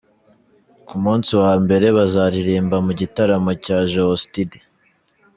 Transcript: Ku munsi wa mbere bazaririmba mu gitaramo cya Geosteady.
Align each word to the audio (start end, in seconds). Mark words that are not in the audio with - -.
Ku 0.87 0.95
munsi 1.03 1.31
wa 1.41 1.53
mbere 1.63 1.85
bazaririmba 1.97 2.77
mu 2.85 2.91
gitaramo 2.99 3.51
cya 3.65 3.77
Geosteady. 3.91 4.59